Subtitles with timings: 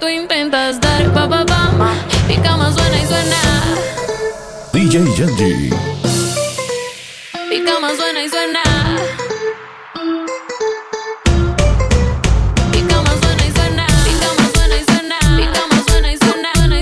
[0.00, 1.44] Tú intentas dar pa pa
[2.26, 3.36] pica más suena y suena.
[4.72, 5.70] DJ Jazzy.
[7.48, 8.62] Pica más suena y suena.
[12.72, 13.86] Pica más suena y suena.
[14.04, 15.74] Pica más suena y suena.
[15.86, 16.56] Suena y suena.
[16.56, 16.76] Suena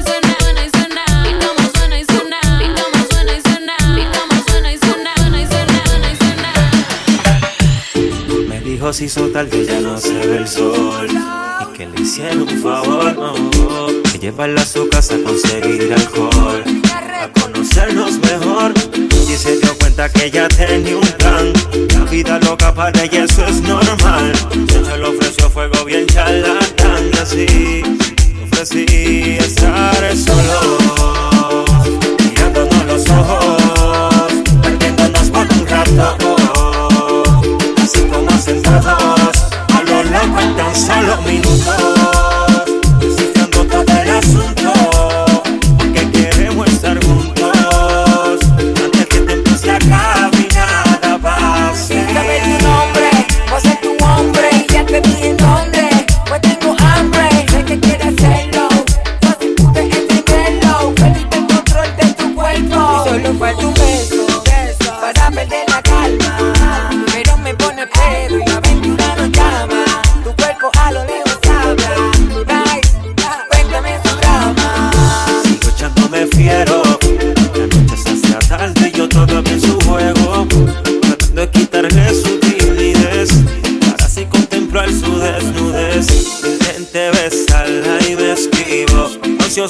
[0.65, 1.05] y suena.
[1.25, 2.47] Pica más suena y suena.
[2.59, 5.13] Pica más suena y suena.
[5.17, 6.13] Suena y suena.
[6.13, 6.51] Y suena.
[8.49, 11.09] Me dijo si es tal que ya no se ve el sol
[11.73, 13.02] que le hicieron un favor
[14.23, 16.63] llevarla a su casa a conseguir alcohol,
[16.95, 18.73] a conocernos mejor.
[19.29, 21.53] Y se dio cuenta que ella tenía un plan.
[21.93, 24.33] La vida loca para ella, eso es normal.
[24.69, 26.07] Se lo ofreció fuego bien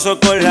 [0.02, 0.41] socorro.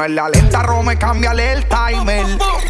[0.00, 2.24] ponerla lenta, Rome, cámbiale el timer.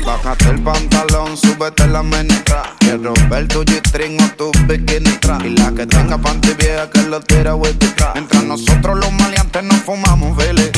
[0.05, 2.75] Bájate el pantalón, súbete la menestra.
[2.81, 5.39] Quiero romper tu G-string o tu bikini tra.
[5.45, 8.11] Y la que tenga panty vieja que lo tira huetica.
[8.15, 10.73] Mientras nosotros los maleantes nos fumamos, vele.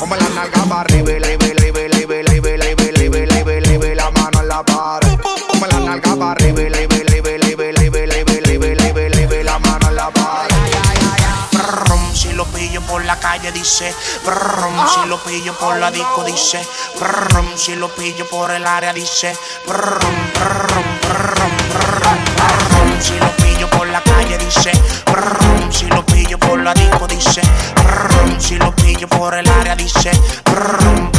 [0.00, 1.38] Como la nalga barri, vele.
[13.48, 16.60] calle dice, brum, si lo pillo por la disco dice,
[16.98, 19.36] brum, si lo pillo por el área dice,
[19.66, 19.98] brum,
[23.00, 24.72] si lo pillo por la calle dice,
[25.06, 27.42] brum, si lo pillo por la disco dice,
[27.74, 30.10] brum, si lo pillo por el área dice,
[30.44, 31.10] brum,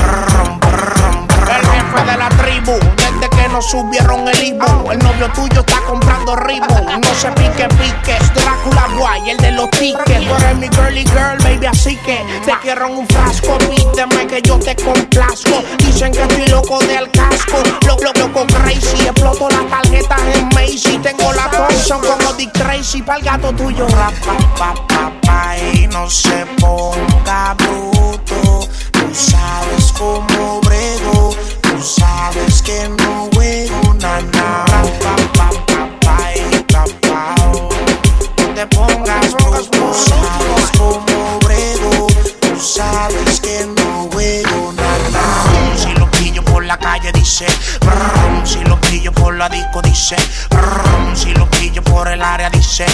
[3.52, 4.92] no subieron el Ivo.
[4.92, 6.82] El novio tuyo está comprando ritmo.
[6.82, 8.18] No se pique, pique.
[8.34, 10.28] Drácula guay, el de los tickets.
[10.28, 13.58] Tú eres mi girly girl, baby, así que te quiero en un frasco.
[13.58, 15.64] Pídeme que yo te complazco.
[15.80, 17.58] Dicen que estoy loco del casco.
[17.86, 19.08] lo loco, loco crazy.
[19.08, 21.00] Exploto las tarjetas en Macy.
[21.00, 23.02] Tengo la Thompson como Dick Tracy.
[23.02, 23.88] Pa'l gato tuyo.
[23.88, 24.14] Rap,
[24.58, 28.68] pa, pa, pa, y no se ponga bruto.
[28.92, 31.29] Tú sabes cómo brego
[31.80, 34.66] Tú sabes que no es una nada.
[35.00, 35.16] Pa,
[35.66, 37.70] pa, pa, y tapao.
[38.38, 42.08] No te pongas loco, tú sabes cómo brego.
[42.42, 45.78] Tú sabes que no es una nada.
[45.78, 47.48] Si lo pillo por la calle dice,
[48.44, 50.18] si lo pillo por la disco dice,
[51.14, 52.88] si lo pillo por el área dice.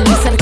[0.00, 0.35] La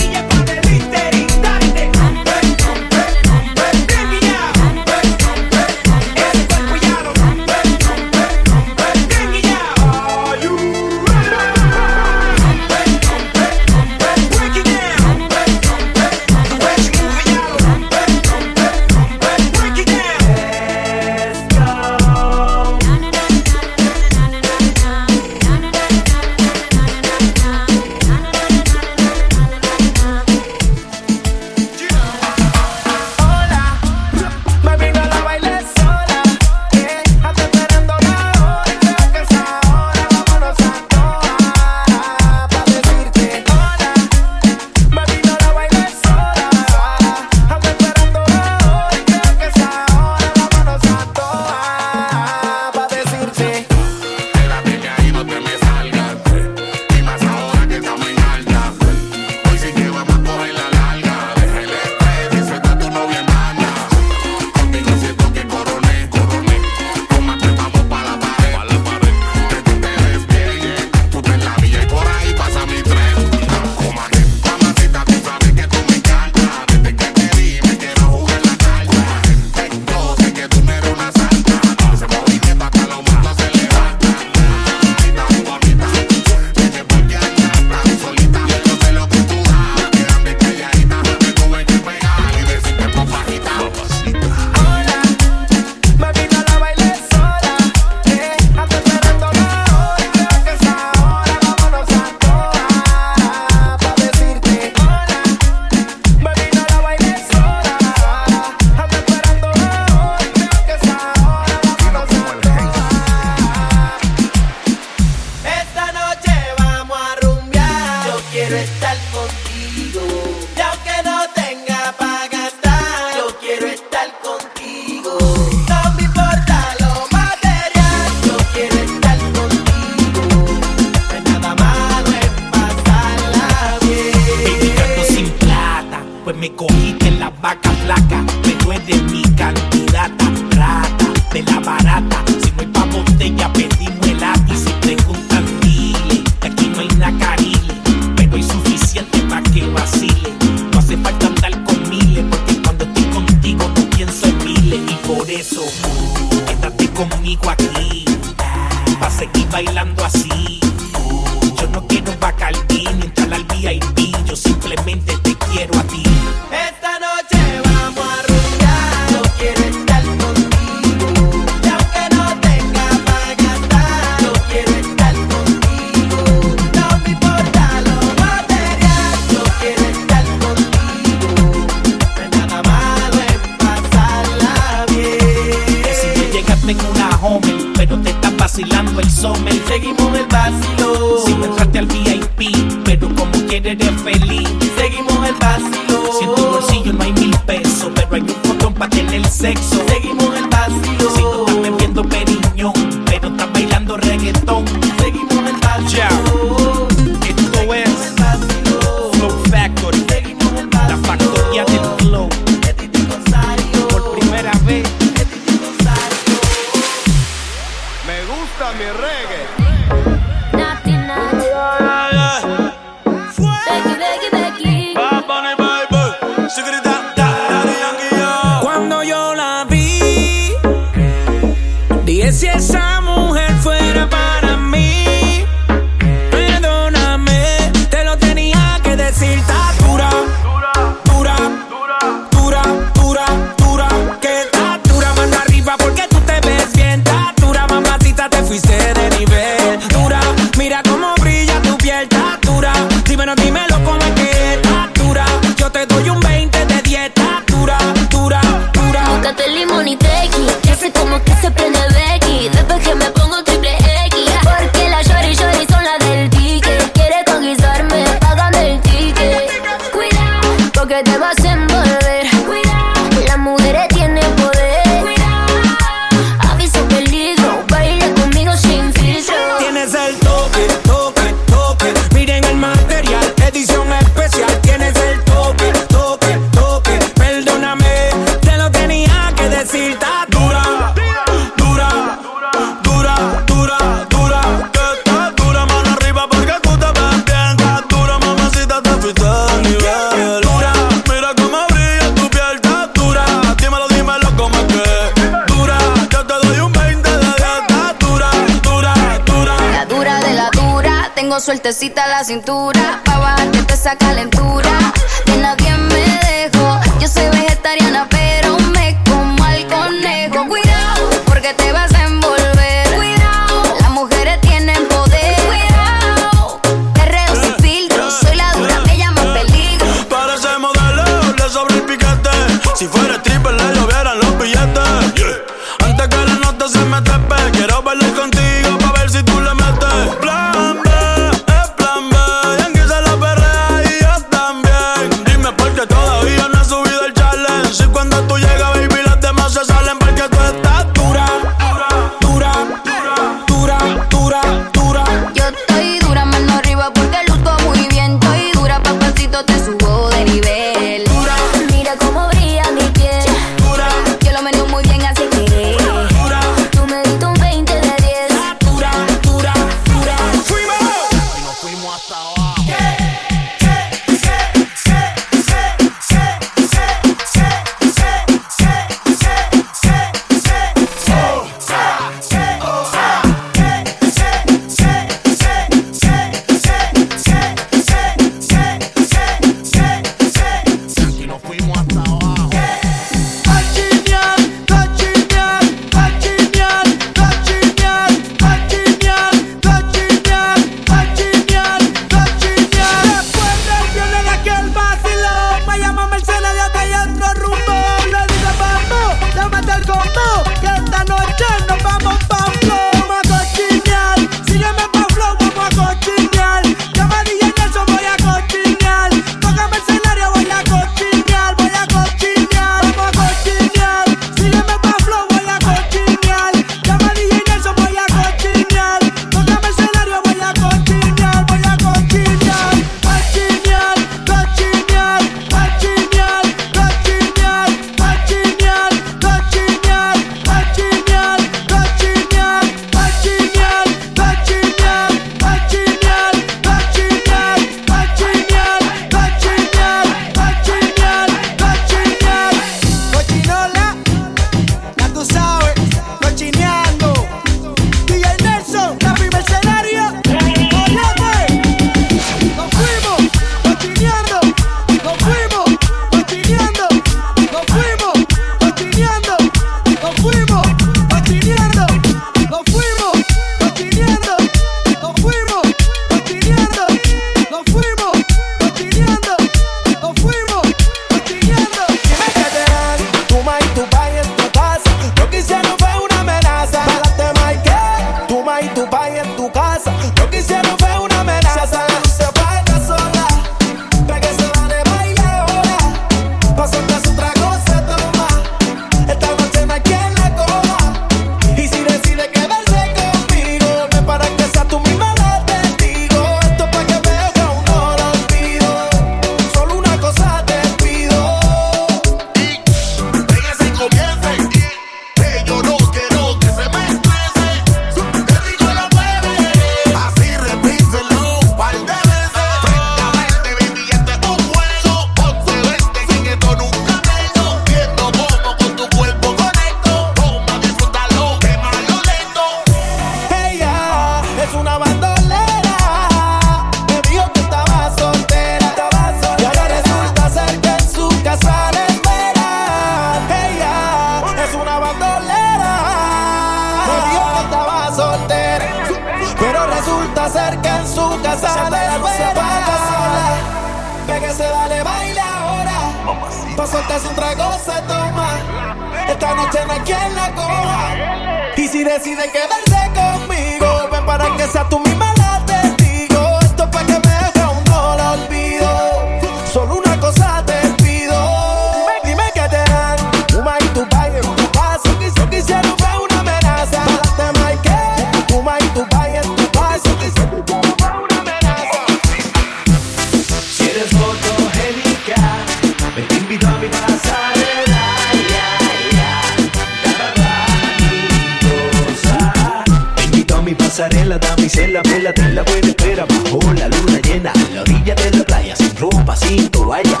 [593.78, 598.10] pasarela, damisela, vela, te la buena espera bajo la luna llena, en la orilla de
[598.10, 600.00] la playa, sin ropa, sin toalla.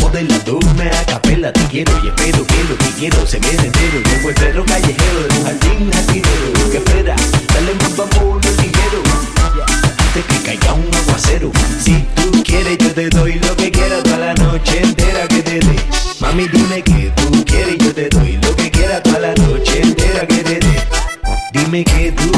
[0.00, 4.02] Modelándome a capela, te quiero y espero que lo que quiero se me entero.
[4.02, 7.14] Como el perro callejero de un jardín jardinero que espera,
[7.54, 9.02] dale un bambú el tiguero.
[10.00, 14.18] Antes que caiga un aguacero, si tú quieres yo te doy lo que quieras toda
[14.18, 15.76] la noche entera que te dé.
[16.18, 20.26] Mami dime que tú quieres yo te doy lo que quieras toda la noche entera
[20.26, 20.78] que te dé.
[21.52, 22.37] Dime que tú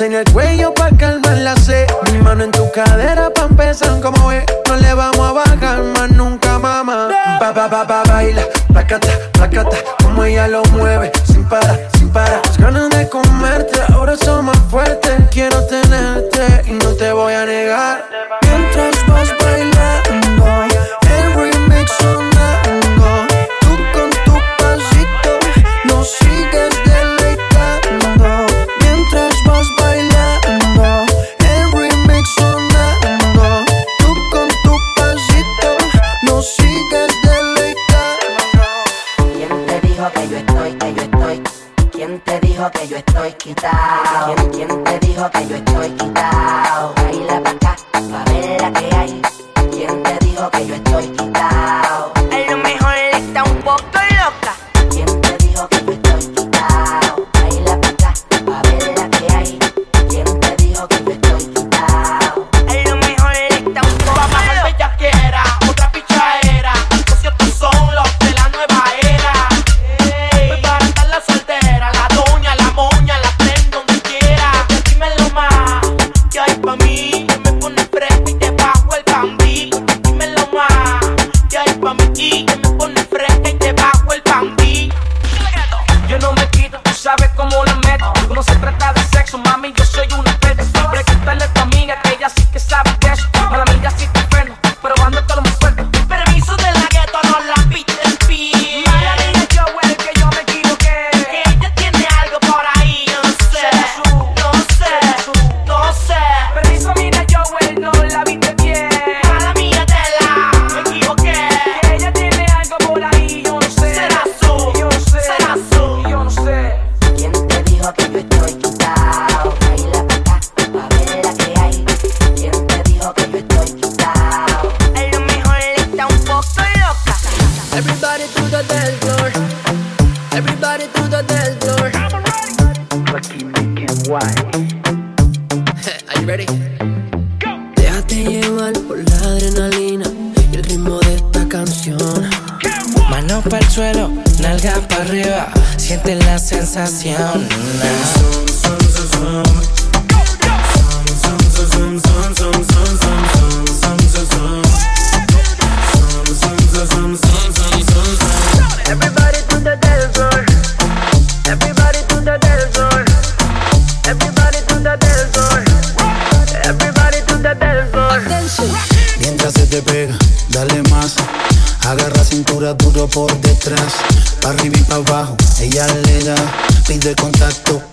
[0.00, 0.32] en it.
[0.32, 0.49] Way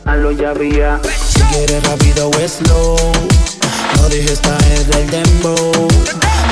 [0.06, 1.00] hazlo ya vía.
[1.34, 2.98] Si quieres rápido o slow,
[3.96, 5.88] no dejes caer del dembow.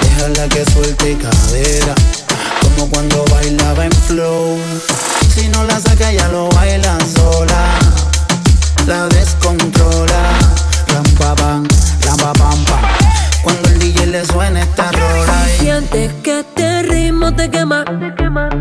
[0.02, 1.96] Déjala que suelte cadera,
[2.62, 4.58] como cuando bailaba en flow.
[5.34, 7.80] Si no la saca, ya lo baila sola,
[8.88, 10.22] la descontrola.
[10.88, 11.68] Ram, pa, bam.
[13.46, 15.46] Cuando el DJ le suena esta rola.
[15.46, 15.60] Y...
[15.60, 17.86] Sientes que este ritmo te quema,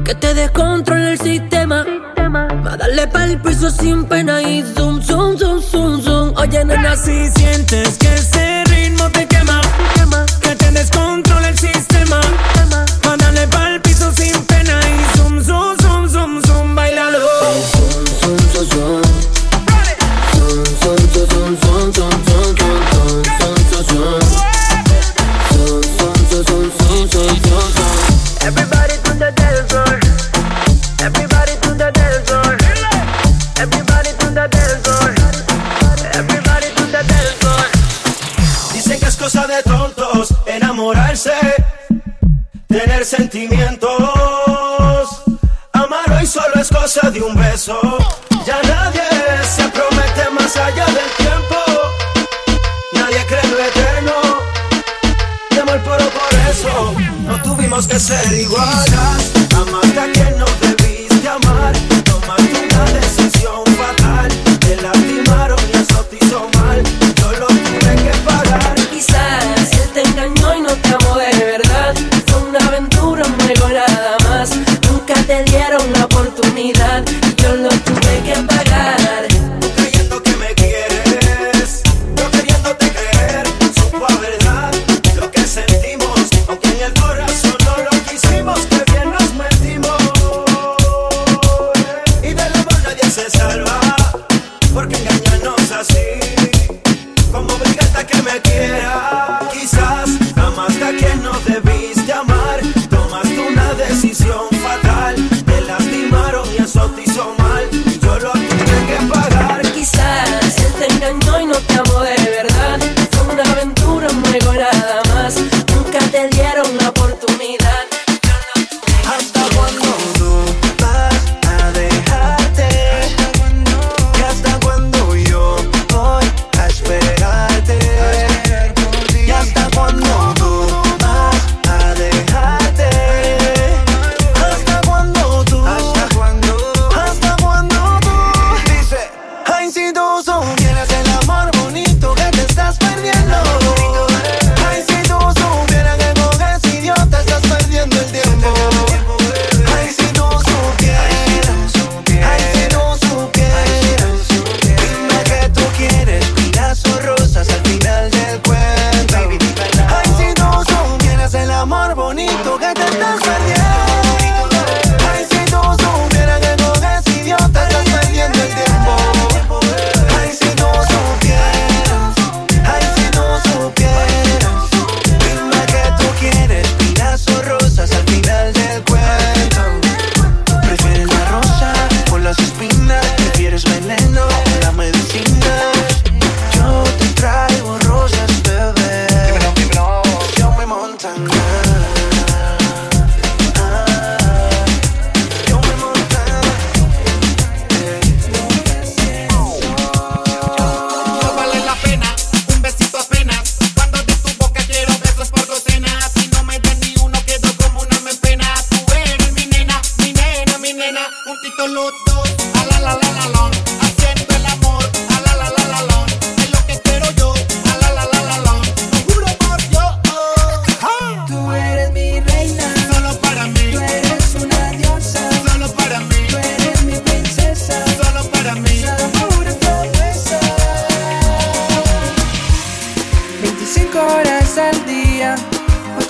[0.04, 1.86] que te descontrola el sistema.
[2.30, 6.34] Más dale pa'l piso sin pena y zoom, zoom, zoom, zoom, zoom.
[6.36, 8.63] Oye, nena, si sientes que se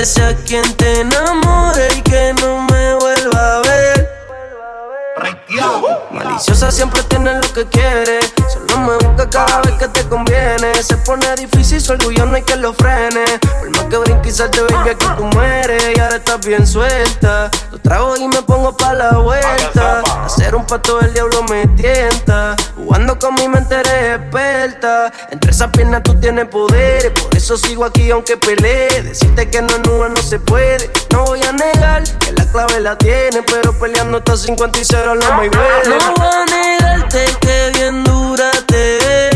[0.00, 4.10] Ese quien te enamore y que no me vuelva a ver.
[6.10, 8.20] Maliciosa siempre tiene lo que quiere.
[8.50, 10.72] Solo me busca cada vez que te conviene.
[10.82, 13.26] Se pone difícil, su orgullo no hay que lo frene.
[13.58, 15.82] Por más que brinque y salte, baby, aquí tú mueres.
[15.94, 17.50] Y ahora estás bien suelta.
[17.90, 20.00] Trago y me pongo pa' la vuelta.
[20.24, 22.54] Hacer un pato el diablo me tienta.
[22.76, 25.12] Jugando con mi mente eres experta.
[25.28, 27.10] Entre esas piernas tú tienes poderes.
[27.10, 29.02] Por eso sigo aquí aunque pelee.
[29.02, 30.88] Decirte que no es nube no se puede.
[31.10, 33.42] No voy a negar que la clave la tiene.
[33.42, 38.52] Pero peleando hasta 50 y 0 la muy No voy a negarte que bien dura
[38.68, 39.30] te.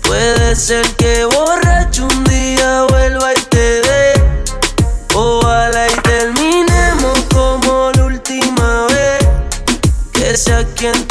[0.00, 3.87] Puede ser que borracho un día vuelva y te dé.
[10.38, 11.07] second.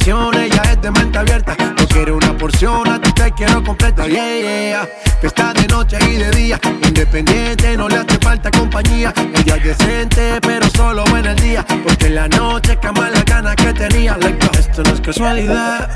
[0.00, 1.56] traición, ella es de mente abierta.
[1.78, 4.06] No quiere una porción, a ti te quiero completa.
[4.06, 4.88] Yeah, yeah.
[5.20, 9.12] Fiesta de noche y de día, independiente, no le hace falta compañía.
[9.34, 11.64] Ella es decente, pero solo en el día.
[11.84, 14.16] Porque en la noche cama la gana que tenía.
[14.16, 15.90] Like, esto no es casualidad.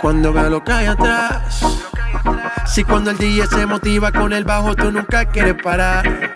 [0.00, 1.60] Cuando veo lo que hay atrás.
[2.66, 6.27] Si cuando el día se motiva con el bajo, tú nunca quieres parar.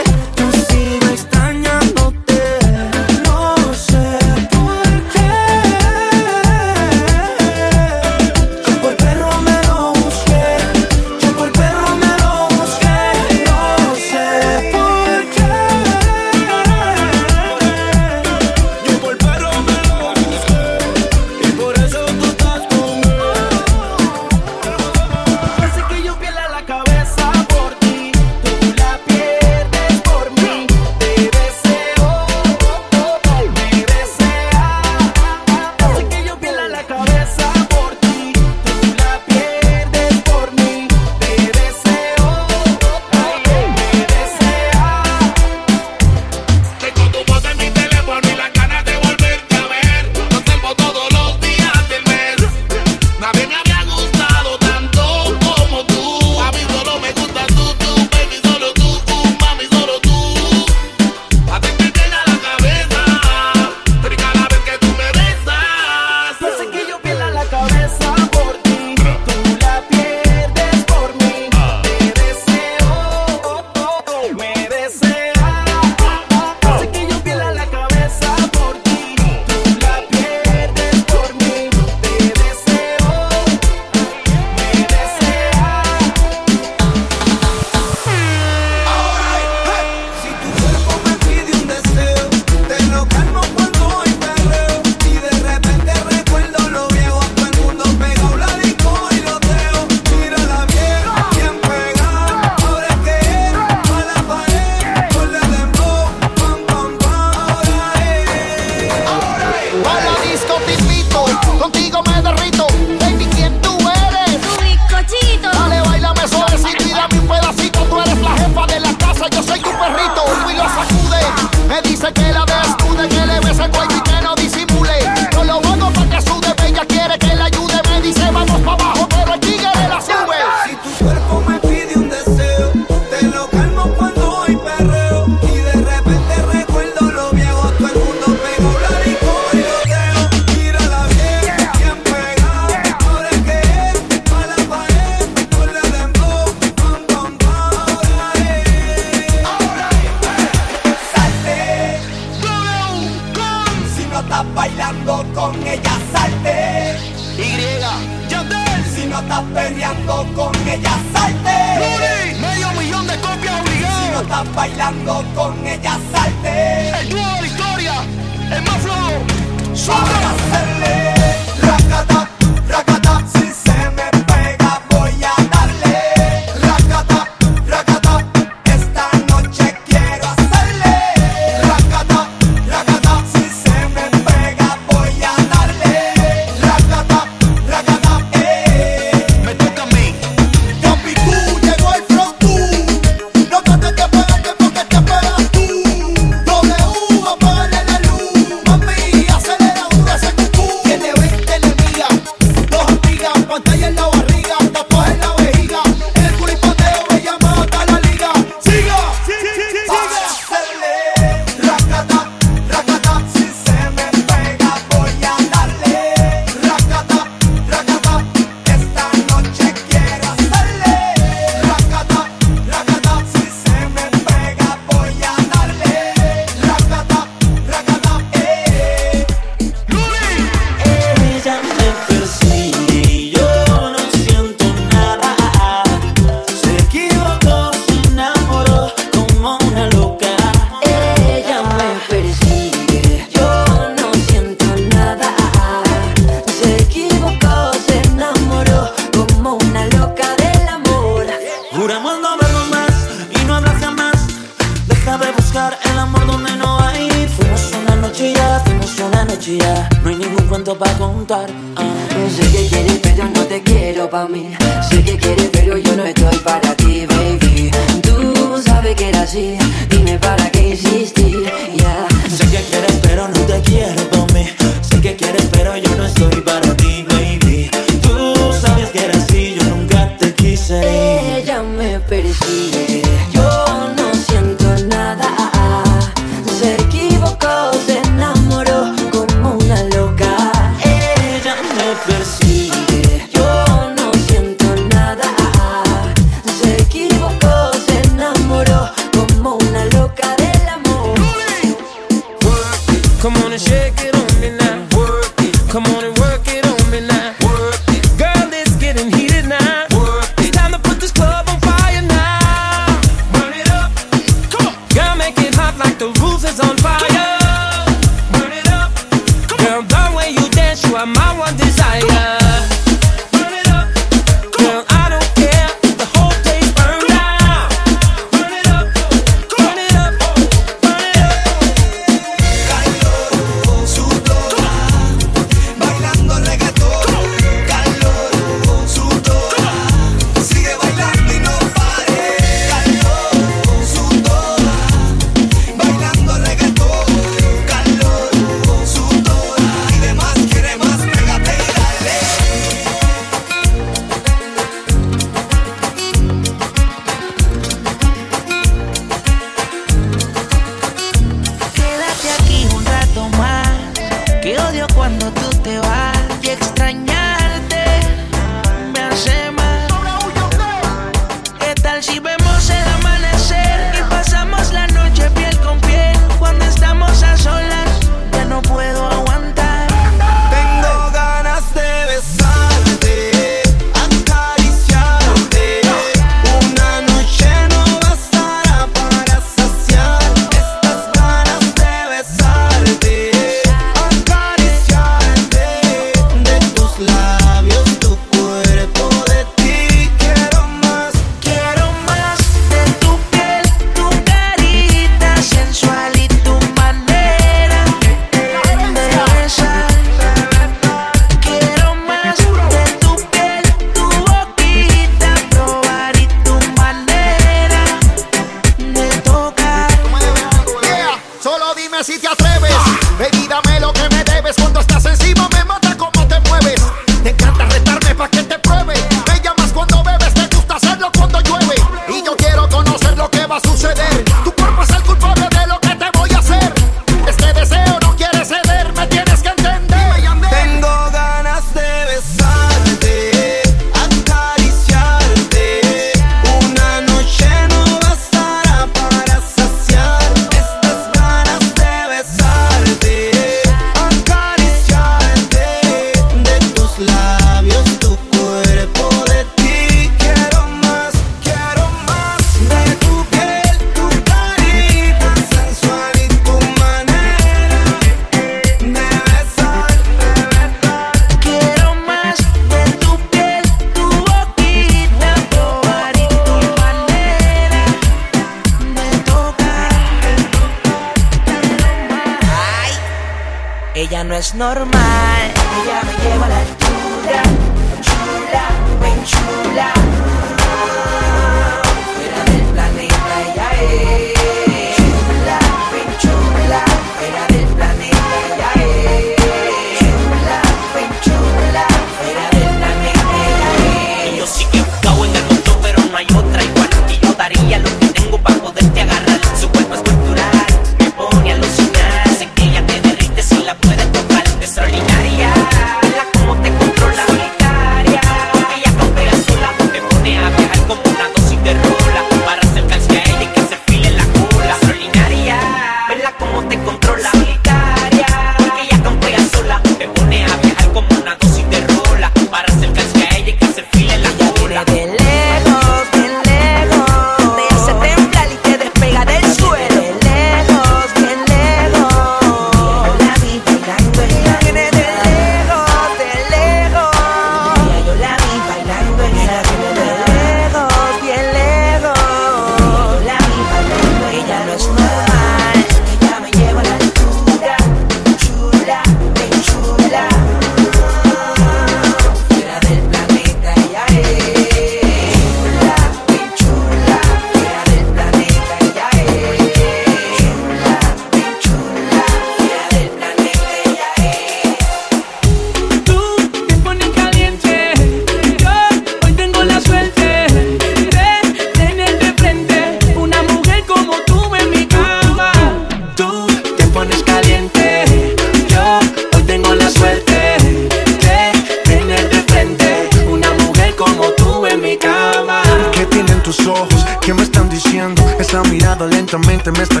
[599.31, 600.00] Lentamente me está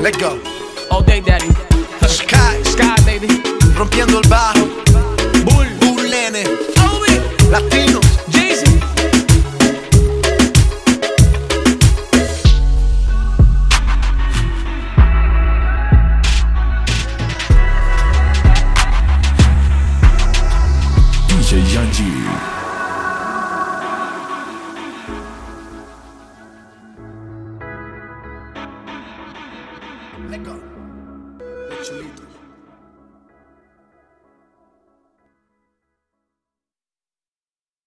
[0.00, 0.57] Let go.